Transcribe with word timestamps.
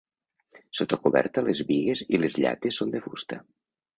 Sota 0.79 0.97
coberta 1.03 1.43
les 1.49 1.61
bigues 1.67 2.03
i 2.17 2.21
les 2.23 2.39
llates 2.45 2.81
són 2.83 2.95
de 2.97 3.05
fusta. 3.07 3.41